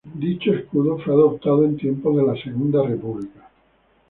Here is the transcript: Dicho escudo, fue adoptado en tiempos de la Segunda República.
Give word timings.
Dicho 0.15 0.51
escudo, 0.51 0.97
fue 0.97 1.13
adoptado 1.13 1.63
en 1.63 1.77
tiempos 1.77 2.17
de 2.17 2.23
la 2.23 2.33
Segunda 2.35 2.81
República. 2.81 3.47